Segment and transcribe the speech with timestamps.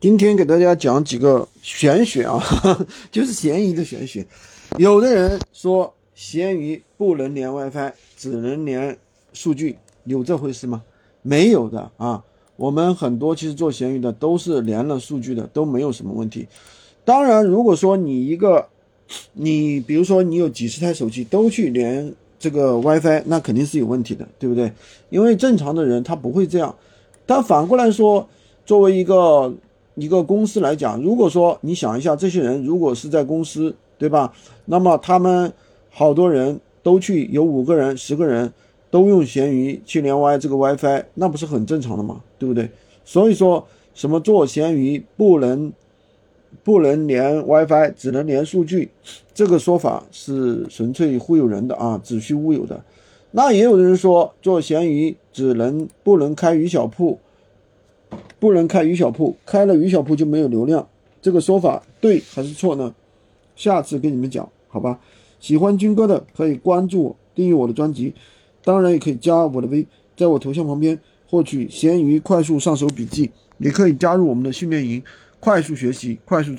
[0.00, 2.42] 今天给大家讲几个玄学啊，
[3.12, 4.26] 就是闲鱼的玄学。
[4.78, 8.96] 有的人说闲鱼不能连 WiFi，只能连
[9.34, 10.82] 数据，有这回事吗？
[11.20, 12.24] 没有的啊。
[12.56, 16.48] 我们很多其实做闲鱼的都是连了数据的，都没有什么问题。
[17.04, 18.66] 当然，如果说你一个，
[19.34, 24.72] 你比如说你有几十台手机都去连这个 WiFi，那肯定是有问题的，对不对？
[25.10, 26.74] 因为正常的人他不会这样。
[27.26, 28.26] 但反过来说，
[28.64, 29.52] 作为一个
[30.00, 34.32] 一个公司来讲，如果说你想一下，这些人如果是在公司，对吧？
[34.64, 35.52] 那么他们
[35.90, 38.50] 好多人都去，有五个人、十个人
[38.90, 42.22] 都用闲鱼去连 Y 这个 WiFi，那不是很正常的吗？
[42.38, 42.70] 对不对？
[43.04, 45.70] 所以说什么做闲鱼不能
[46.64, 48.90] 不能连 WiFi，只能连数据，
[49.34, 52.82] 这个说法是纯粹忽悠人的啊，子虚乌有的。
[53.32, 57.18] 那也有人说做闲鱼只能不能开鱼小铺。
[58.40, 60.88] 不能开鱼小铺，开了鱼小铺就没有流量，
[61.22, 62.92] 这个说法对还是错呢？
[63.54, 64.98] 下次跟你们讲，好吧？
[65.38, 68.14] 喜欢军哥的可以关注我，订阅我的专辑，
[68.64, 75.02] 当然也可以加我的微，在我头像旁边获取闲鱼快速上手笔记，也可以加入我们的训练营，
[75.38, 76.58] 快速学习，快速赚。